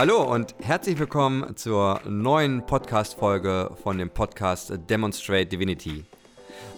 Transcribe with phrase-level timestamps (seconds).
[0.00, 6.06] Hallo und herzlich willkommen zur neuen Podcast-Folge von dem Podcast Demonstrate Divinity.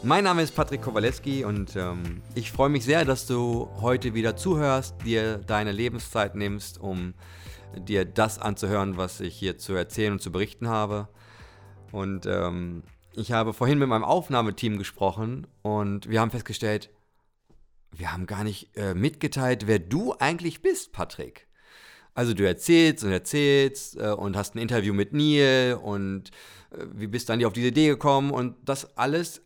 [0.03, 4.35] Mein Name ist Patrick Kowaleski und ähm, ich freue mich sehr, dass du heute wieder
[4.35, 7.15] zuhörst, dir deine Lebenszeit nimmst, um
[7.77, 11.07] dir das anzuhören, was ich hier zu erzählen und zu berichten habe.
[11.93, 12.83] Und ähm,
[13.13, 16.91] ich habe vorhin mit meinem Aufnahmeteam gesprochen und wir haben festgestellt,
[17.93, 21.47] wir haben gar nicht äh, mitgeteilt, wer du eigentlich bist, Patrick.
[22.15, 26.31] Also du erzählst und erzählst äh, und hast ein Interview mit Neil und
[26.71, 29.43] äh, wie bist dann auf diese Idee gekommen und das alles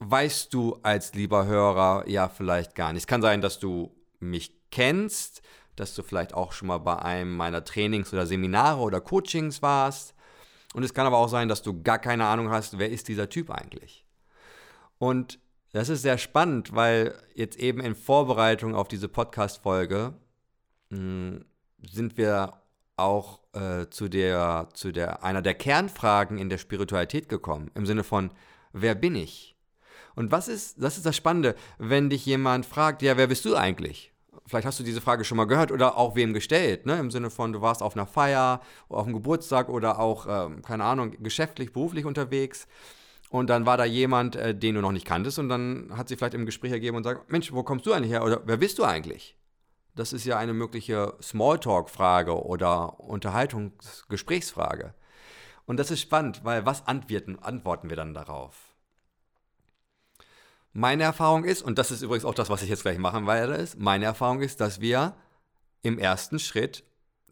[0.00, 3.02] weißt du als lieber Hörer ja vielleicht gar nicht.
[3.02, 5.42] Es kann sein, dass du mich kennst,
[5.76, 10.14] dass du vielleicht auch schon mal bei einem meiner Trainings oder Seminare oder Coachings warst.
[10.74, 13.28] Und es kann aber auch sein, dass du gar keine Ahnung hast, wer ist dieser
[13.28, 14.04] Typ eigentlich.
[14.98, 15.38] Und
[15.72, 20.14] das ist sehr spannend, weil jetzt eben in Vorbereitung auf diese Podcast-Folge
[20.90, 21.44] hm,
[21.82, 22.54] sind wir
[22.96, 27.70] auch äh, zu der, zu der, einer der Kernfragen in der Spiritualität gekommen.
[27.74, 28.30] Im Sinne von,
[28.72, 29.56] wer bin ich?
[30.14, 33.54] Und was ist, das ist das Spannende, wenn dich jemand fragt, ja, wer bist du
[33.54, 34.12] eigentlich?
[34.46, 36.98] Vielleicht hast du diese Frage schon mal gehört oder auch wem gestellt, ne?
[36.98, 40.84] Im Sinne von, du warst auf einer Feier, auf einem Geburtstag oder auch, ähm, keine
[40.84, 42.66] Ahnung, geschäftlich, beruflich unterwegs.
[43.30, 46.16] Und dann war da jemand, äh, den du noch nicht kanntest, und dann hat sie
[46.16, 48.24] vielleicht im Gespräch ergeben und sagt: Mensch, wo kommst du eigentlich her?
[48.24, 49.37] Oder wer bist du eigentlich?
[49.98, 54.94] Das ist ja eine mögliche Smalltalk-Frage oder Unterhaltungsgesprächsfrage.
[55.66, 58.76] Und das ist spannend, weil was antworten, wir dann darauf?
[60.72, 63.54] Meine Erfahrung ist, und das ist übrigens auch das, was ich jetzt gleich machen werde,
[63.54, 65.16] ist, meine Erfahrung ist, dass wir
[65.82, 66.84] im ersten Schritt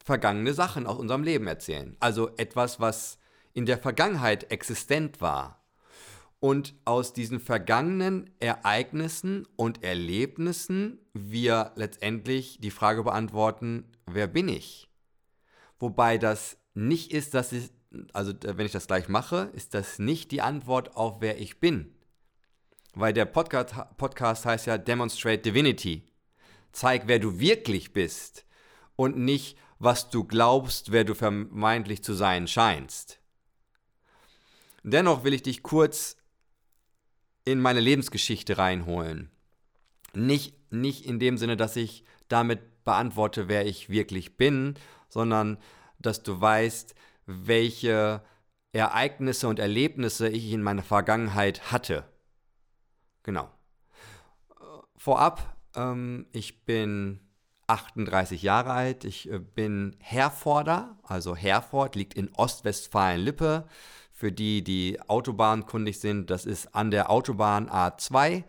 [0.04, 1.96] vergangene Sachen aus unserem Leben erzählen.
[2.00, 3.20] Also etwas, was
[3.52, 5.64] in der Vergangenheit existent war.
[6.38, 14.88] Und aus diesen vergangenen Ereignissen und Erlebnissen wir letztendlich die Frage beantworten, wer bin ich?
[15.78, 17.70] Wobei das nicht ist, dass ich,
[18.12, 21.96] also wenn ich das gleich mache, ist das nicht die Antwort auf wer ich bin
[22.96, 26.02] weil der Podcast, Podcast heißt ja Demonstrate Divinity.
[26.72, 28.46] Zeig, wer du wirklich bist
[28.96, 33.20] und nicht, was du glaubst, wer du vermeintlich zu sein scheinst.
[34.82, 36.16] Dennoch will ich dich kurz
[37.46, 39.30] in meine Lebensgeschichte reinholen.
[40.12, 44.74] Nicht, nicht in dem Sinne, dass ich damit beantworte, wer ich wirklich bin,
[45.08, 45.56] sondern
[45.98, 48.22] dass du weißt, welche
[48.72, 52.04] Ereignisse und Erlebnisse ich in meiner Vergangenheit hatte.
[53.22, 53.48] Genau.
[54.96, 57.20] Vorab, ähm, ich bin
[57.66, 59.04] 38 Jahre alt.
[59.04, 63.66] Ich äh, bin Herforder, also Herford liegt in Ostwestfalen-Lippe.
[64.18, 68.44] Für die, die autobahnkundig sind, das ist an der Autobahn A2.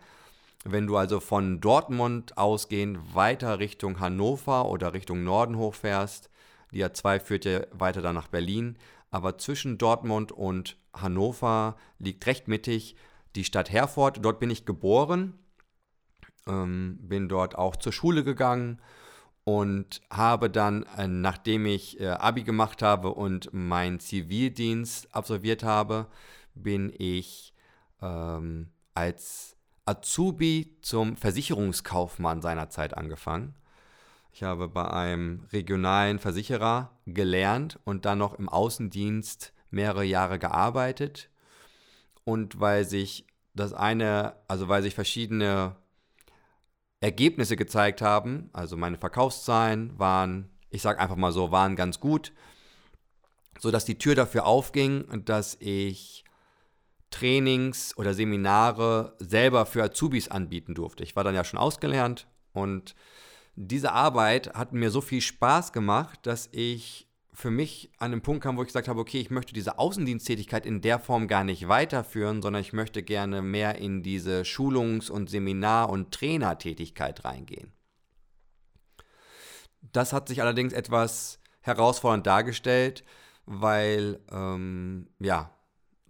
[0.64, 6.30] Wenn du also von Dortmund ausgehend weiter Richtung Hannover oder Richtung Norden hochfährst,
[6.72, 8.78] die A2 führt ja weiter dann nach Berlin,
[9.10, 12.96] aber zwischen Dortmund und Hannover liegt recht mittig
[13.36, 14.24] die Stadt Herford.
[14.24, 15.34] Dort bin ich geboren,
[16.46, 18.80] ähm, bin dort auch zur Schule gegangen
[19.48, 26.06] und habe dann, äh, nachdem ich äh, Abi gemacht habe und meinen Zivildienst absolviert habe,
[26.54, 27.54] bin ich
[28.02, 33.54] ähm, als Azubi zum Versicherungskaufmann seinerzeit angefangen.
[34.32, 41.30] Ich habe bei einem regionalen Versicherer gelernt und dann noch im Außendienst mehrere Jahre gearbeitet
[42.24, 45.74] und weil sich das eine, also weil sich verschiedene
[47.00, 52.32] Ergebnisse gezeigt haben, also meine Verkaufszahlen waren, ich sage einfach mal so, waren ganz gut,
[53.58, 56.24] sodass die Tür dafür aufging, dass ich
[57.10, 61.02] Trainings oder Seminare selber für Azubis anbieten durfte.
[61.02, 62.94] Ich war dann ja schon ausgelernt und
[63.56, 67.07] diese Arbeit hat mir so viel Spaß gemacht, dass ich
[67.38, 70.66] für mich an den Punkt kam, wo ich gesagt habe, okay, ich möchte diese Außendiensttätigkeit
[70.66, 75.30] in der Form gar nicht weiterführen, sondern ich möchte gerne mehr in diese Schulungs- und
[75.30, 77.72] Seminar- und Trainertätigkeit reingehen.
[79.92, 83.04] Das hat sich allerdings etwas herausfordernd dargestellt,
[83.46, 85.52] weil, ähm, ja,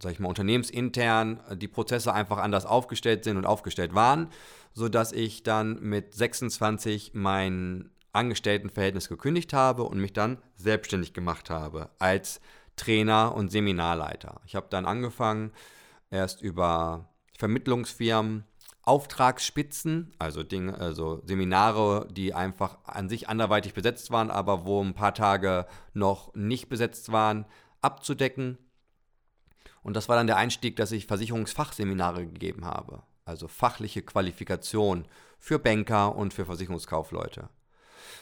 [0.01, 4.31] sag ich mal, unternehmensintern die Prozesse einfach anders aufgestellt sind und aufgestellt waren,
[4.73, 11.89] sodass ich dann mit 26 mein Angestelltenverhältnis gekündigt habe und mich dann selbstständig gemacht habe
[11.99, 12.41] als
[12.75, 14.41] Trainer und Seminarleiter.
[14.45, 15.51] Ich habe dann angefangen,
[16.09, 18.45] erst über Vermittlungsfirmen,
[18.83, 24.93] Auftragsspitzen, also Dinge, also Seminare, die einfach an sich anderweitig besetzt waren, aber wo ein
[24.93, 27.45] paar Tage noch nicht besetzt waren,
[27.81, 28.57] abzudecken.
[29.83, 35.05] Und das war dann der Einstieg, dass ich Versicherungsfachseminare gegeben habe, also fachliche Qualifikation
[35.37, 37.49] für Banker und für Versicherungskaufleute.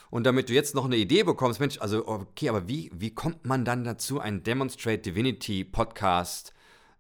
[0.09, 3.45] Und damit du jetzt noch eine Idee bekommst, Mensch, also okay, aber wie, wie kommt
[3.45, 6.54] man dann dazu, einen Demonstrate Divinity Podcast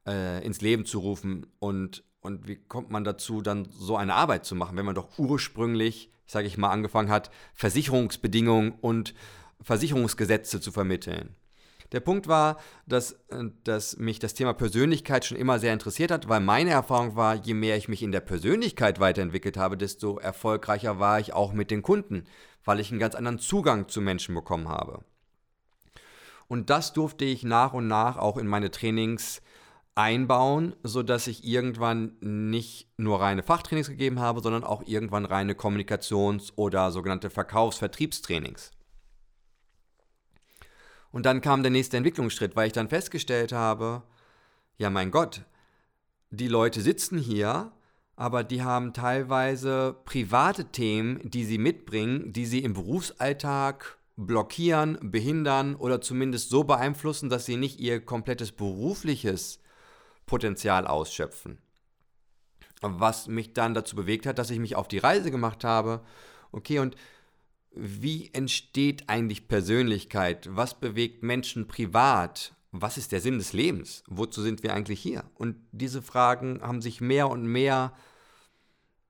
[0.05, 4.45] äh, ins Leben zu rufen und, und wie kommt man dazu, dann so eine Arbeit
[4.45, 9.13] zu machen, wenn man doch ursprünglich, sage ich mal, angefangen hat, Versicherungsbedingungen und
[9.61, 11.35] Versicherungsgesetze zu vermitteln.
[11.91, 16.27] Der Punkt war, dass, äh, dass mich das Thema Persönlichkeit schon immer sehr interessiert hat,
[16.27, 20.99] weil meine Erfahrung war, je mehr ich mich in der Persönlichkeit weiterentwickelt habe, desto erfolgreicher
[20.99, 22.25] war ich auch mit den Kunden,
[22.65, 25.03] weil ich einen ganz anderen Zugang zu Menschen bekommen habe.
[26.47, 29.41] Und das durfte ich nach und nach auch in meine Trainings
[29.95, 36.53] einbauen, sodass ich irgendwann nicht nur reine Fachtrainings gegeben habe, sondern auch irgendwann reine Kommunikations-
[36.55, 38.71] oder sogenannte Verkaufs-Vertriebstrainings.
[41.11, 44.03] Und dann kam der nächste Entwicklungsschritt, weil ich dann festgestellt habe,
[44.77, 45.43] ja mein Gott,
[46.29, 47.71] die Leute sitzen hier,
[48.15, 55.75] aber die haben teilweise private Themen, die sie mitbringen, die sie im Berufsalltag blockieren, behindern
[55.75, 59.59] oder zumindest so beeinflussen, dass sie nicht ihr komplettes berufliches
[60.25, 61.59] Potenzial ausschöpfen.
[62.81, 66.01] Was mich dann dazu bewegt hat, dass ich mich auf die Reise gemacht habe.
[66.51, 66.95] Okay, und
[67.79, 70.49] wie entsteht eigentlich Persönlichkeit?
[70.51, 72.55] Was bewegt Menschen privat?
[72.71, 74.03] Was ist der Sinn des Lebens?
[74.07, 75.23] Wozu sind wir eigentlich hier?
[75.35, 77.93] Und diese Fragen haben sich mehr und mehr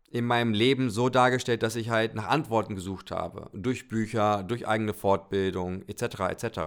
[0.09, 3.49] in meinem Leben so dargestellt, dass ich halt nach Antworten gesucht habe.
[3.53, 6.19] Durch Bücher, durch eigene Fortbildung, etc.
[6.29, 6.59] etc.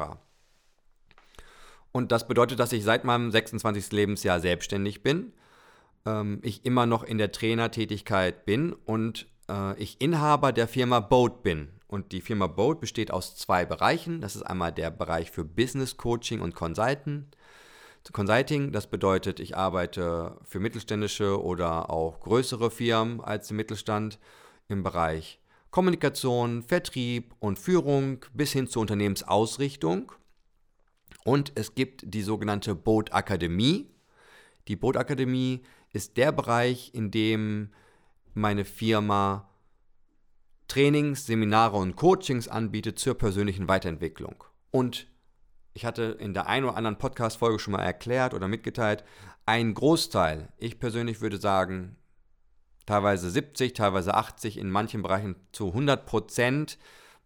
[1.93, 3.93] Und das bedeutet, dass ich seit meinem 26.
[3.93, 5.33] Lebensjahr selbstständig bin,
[6.07, 11.43] ähm, ich immer noch in der Trainertätigkeit bin und äh, ich Inhaber der Firma Boat
[11.43, 11.69] bin.
[11.91, 14.21] Und die Firma Boat besteht aus zwei Bereichen.
[14.21, 17.27] Das ist einmal der Bereich für Business Coaching und Consulting.
[18.13, 24.21] Consulting, das bedeutet, ich arbeite für mittelständische oder auch größere Firmen als im Mittelstand
[24.69, 25.41] im Bereich
[25.73, 30.13] Kommunikation, Vertrieb und Führung bis hin zur Unternehmensausrichtung.
[31.25, 33.91] Und es gibt die sogenannte Boat Akademie.
[34.69, 35.63] Die Boat Akademie
[35.93, 37.71] ist der Bereich, in dem
[38.35, 39.50] meine Firma
[40.71, 44.45] Trainings, Seminare und Coachings anbietet zur persönlichen Weiterentwicklung.
[44.71, 45.09] Und
[45.73, 49.03] ich hatte in der einen oder anderen Podcast-Folge schon mal erklärt oder mitgeteilt,
[49.47, 51.97] ein Großteil, ich persönlich würde sagen,
[52.87, 56.79] teilweise 70, teilweise 80, in manchen Bereichen zu 100 Prozent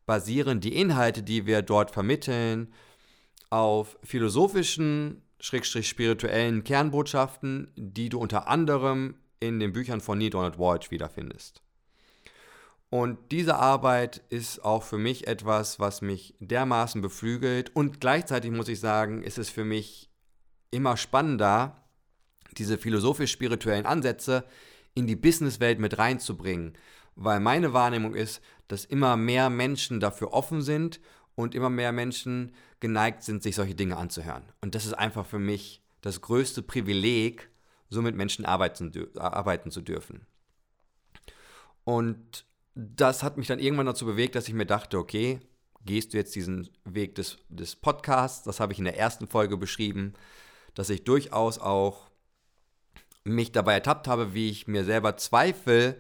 [0.07, 2.73] basieren die Inhalte, die wir dort vermitteln,
[3.51, 10.59] auf philosophischen, schrägstrich spirituellen Kernbotschaften, die du unter anderem in den Büchern von Neil Donald
[10.59, 11.64] Walsh wiederfindest.
[12.91, 17.75] Und diese Arbeit ist auch für mich etwas, was mich dermaßen beflügelt.
[17.75, 20.11] Und gleichzeitig muss ich sagen, ist es für mich
[20.71, 21.85] immer spannender,
[22.57, 24.45] diese philosophisch-spirituellen Ansätze
[24.95, 26.75] in die Businesswelt mit reinzubringen.
[27.17, 31.01] Weil meine Wahrnehmung ist, dass immer mehr Menschen dafür offen sind
[31.35, 34.45] und immer mehr Menschen geneigt sind, sich solche Dinge anzuhören.
[34.61, 37.51] Und das ist einfach für mich das größte Privileg,
[37.89, 40.27] so mit Menschen arbeiten, arbeiten zu dürfen.
[41.85, 45.41] Und das hat mich dann irgendwann dazu bewegt, dass ich mir dachte, okay,
[45.85, 49.57] gehst du jetzt diesen Weg des, des Podcasts, das habe ich in der ersten Folge
[49.57, 50.15] beschrieben,
[50.75, 52.11] dass ich durchaus auch
[53.23, 55.99] mich dabei ertappt habe, wie ich mir selber Zweifel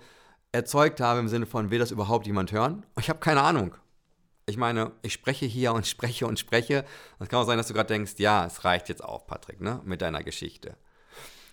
[0.53, 2.84] erzeugt habe im Sinne von, will das überhaupt jemand hören?
[2.98, 3.75] Ich habe keine Ahnung.
[4.46, 6.84] Ich meine, ich spreche hier und spreche und spreche.
[7.19, 9.81] Es kann auch sein, dass du gerade denkst, ja, es reicht jetzt auch, Patrick, ne,
[9.84, 10.77] mit deiner Geschichte.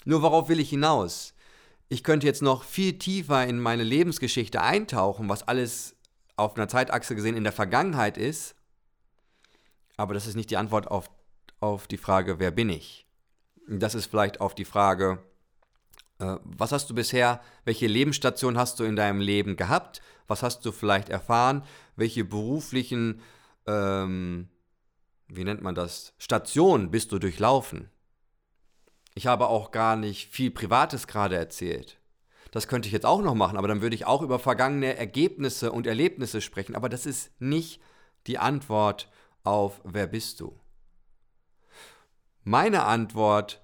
[0.03, 1.33] Nur worauf will ich hinaus?
[1.91, 5.97] Ich könnte jetzt noch viel tiefer in meine Lebensgeschichte eintauchen, was alles
[6.37, 8.55] auf einer Zeitachse gesehen in der Vergangenheit ist.
[9.97, 11.11] Aber das ist nicht die Antwort auf,
[11.59, 13.05] auf die Frage, wer bin ich?
[13.67, 15.21] Das ist vielleicht auf die Frage,
[16.19, 20.01] äh, was hast du bisher, welche Lebensstation hast du in deinem Leben gehabt?
[20.27, 21.61] Was hast du vielleicht erfahren?
[21.97, 23.19] Welche beruflichen,
[23.67, 24.47] ähm,
[25.27, 27.89] wie nennt man das, Stationen bist du durchlaufen?
[29.13, 31.99] Ich habe auch gar nicht viel Privates gerade erzählt.
[32.51, 35.71] Das könnte ich jetzt auch noch machen, aber dann würde ich auch über vergangene Ergebnisse
[35.71, 36.75] und Erlebnisse sprechen.
[36.75, 37.81] Aber das ist nicht
[38.27, 39.09] die Antwort
[39.43, 40.59] auf Wer bist du?
[42.43, 43.61] Meine Antwort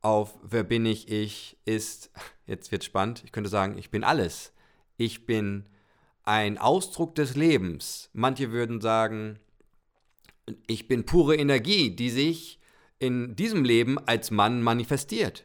[0.00, 2.10] auf Wer bin ich ich ist,
[2.46, 4.52] jetzt wird spannend, ich könnte sagen, ich bin alles.
[4.96, 5.68] Ich bin
[6.22, 8.10] ein Ausdruck des Lebens.
[8.12, 9.38] Manche würden sagen,
[10.66, 12.60] ich bin pure Energie, die sich
[13.02, 15.44] in diesem Leben als Mann manifestiert.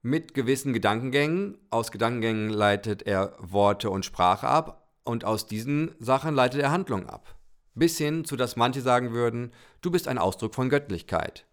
[0.00, 1.58] Mit gewissen Gedankengängen.
[1.68, 7.06] Aus Gedankengängen leitet er Worte und Sprache ab und aus diesen Sachen leitet er Handlung
[7.06, 7.36] ab.
[7.74, 11.44] Bis hin zu, dass manche sagen würden, du bist ein Ausdruck von Göttlichkeit.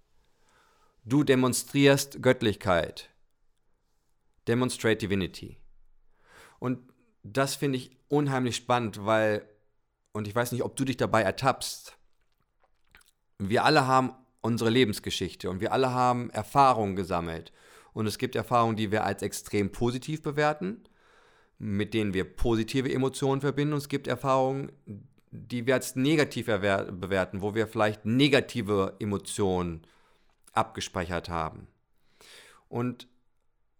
[1.04, 3.10] Du demonstrierst Göttlichkeit.
[4.48, 5.58] Demonstrate Divinity.
[6.60, 6.80] Und
[7.24, 9.46] das finde ich unheimlich spannend, weil
[10.14, 11.98] und ich weiß nicht, ob du dich dabei ertappst,
[13.38, 14.14] wir alle haben
[14.48, 17.52] unsere Lebensgeschichte und wir alle haben Erfahrungen gesammelt.
[17.94, 20.84] Und es gibt Erfahrungen, die wir als extrem positiv bewerten,
[21.60, 23.74] mit denen wir positive Emotionen verbinden.
[23.74, 24.72] Und es gibt Erfahrungen,
[25.32, 29.82] die wir als negativ bewerten, wo wir vielleicht negative Emotionen
[30.54, 31.68] abgespeichert haben.
[32.70, 33.08] Und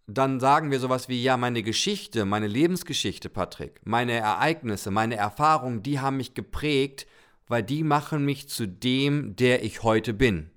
[0.06, 5.82] dann sagen wir sowas wie, ja, meine Geschichte, meine Lebensgeschichte, Patrick, meine Ereignisse, meine Erfahrungen,
[5.82, 7.06] die haben mich geprägt,
[7.46, 10.50] weil die machen mich zu dem, der ich heute bin.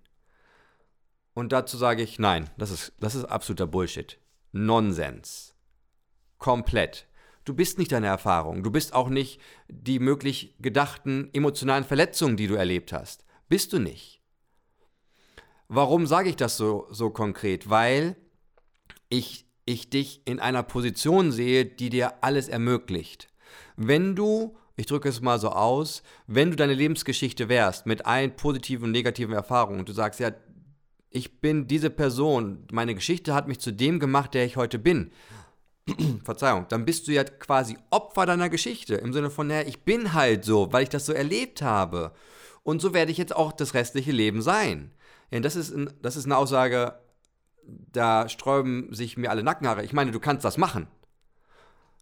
[1.34, 4.20] Und dazu sage ich, nein, das ist, das ist absoluter Bullshit.
[4.52, 5.56] Nonsens.
[6.38, 7.08] Komplett.
[7.46, 8.64] Du bist nicht deine Erfahrung.
[8.64, 13.26] Du bist auch nicht die möglich gedachten emotionalen Verletzungen, die du erlebt hast.
[13.50, 14.22] Bist du nicht.
[15.68, 17.70] Warum sage ich das so, so konkret?
[17.70, 18.18] Weil
[19.10, 23.30] ich, ich dich in einer Position sehe, die dir alles ermöglicht.
[23.78, 28.36] Wenn du, ich drücke es mal so aus, wenn du deine Lebensgeschichte wärst mit allen
[28.36, 30.32] positiven und negativen Erfahrungen und du sagst, ja,
[31.12, 35.12] ich bin diese Person, meine Geschichte hat mich zu dem gemacht, der ich heute bin.
[36.24, 38.96] Verzeihung, dann bist du ja quasi Opfer deiner Geschichte.
[38.96, 42.14] Im Sinne von, naja, ich bin halt so, weil ich das so erlebt habe.
[42.64, 44.92] Und so werde ich jetzt auch das restliche Leben sein.
[45.32, 46.96] Ja, das, ist, das ist eine Aussage,
[47.64, 49.84] da sträuben sich mir alle Nackenhaare.
[49.84, 50.88] Ich meine, du kannst das machen.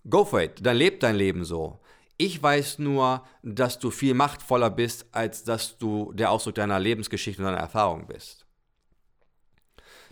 [0.08, 1.80] Go for it, dann lebt dein Leben so.
[2.18, 7.42] Ich weiß nur, dass du viel machtvoller bist, als dass du der Ausdruck deiner Lebensgeschichte
[7.42, 8.46] und deiner Erfahrung bist.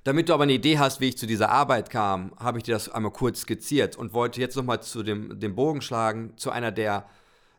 [0.07, 2.71] Damit du aber eine Idee hast, wie ich zu dieser Arbeit kam, habe ich dir
[2.75, 6.71] das einmal kurz skizziert und wollte jetzt nochmal zu dem, dem Bogen schlagen, zu einer
[6.71, 7.09] der,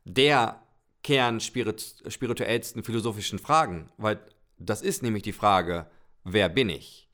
[0.07, 0.59] der
[1.05, 4.19] kernspirituellsten philosophischen Fragen, weil
[4.57, 5.91] das ist nämlich die Frage,
[6.25, 7.11] wer bin ich?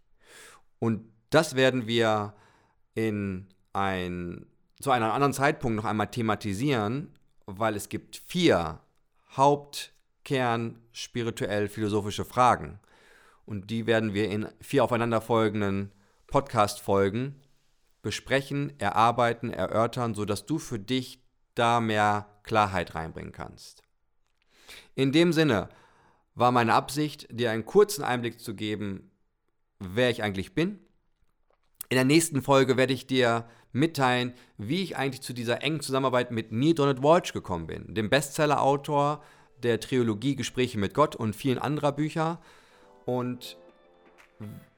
[0.78, 2.34] Und das werden wir
[2.94, 4.46] in ein,
[4.80, 7.12] zu einem anderen Zeitpunkt noch einmal thematisieren,
[7.46, 8.78] weil es gibt vier
[9.36, 12.78] Hauptkern spirituell philosophische Fragen.
[13.46, 15.92] Und die werden wir in vier aufeinanderfolgenden
[16.26, 17.40] Podcast-Folgen
[18.02, 21.22] besprechen, erarbeiten, erörtern, sodass du für dich
[21.54, 23.82] da mehr Klarheit reinbringen kannst.
[24.94, 25.68] In dem Sinne
[26.34, 29.10] war meine Absicht, dir einen kurzen Einblick zu geben,
[29.78, 30.78] wer ich eigentlich bin.
[31.88, 36.30] In der nächsten Folge werde ich dir mitteilen, wie ich eigentlich zu dieser engen Zusammenarbeit
[36.30, 39.22] mit Neil Donald Walsh gekommen bin, dem Bestseller-Autor
[39.62, 42.40] der Trilogie Gespräche mit Gott und vielen anderer Bücher
[43.06, 43.56] und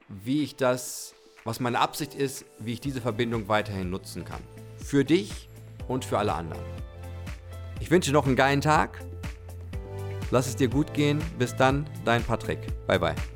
[0.09, 1.15] wie ich das,
[1.45, 4.43] was meine Absicht ist, wie ich diese Verbindung weiterhin nutzen kann.
[4.77, 5.49] Für dich
[5.89, 6.65] und für alle anderen.
[7.81, 9.01] Ich wünsche noch einen geilen Tag.
[10.31, 11.23] Lass es dir gut gehen.
[11.39, 12.59] Bis dann, dein Patrick.
[12.87, 13.36] Bye bye.